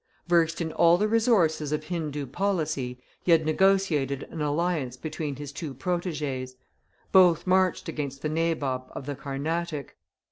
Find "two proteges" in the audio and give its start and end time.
5.51-6.55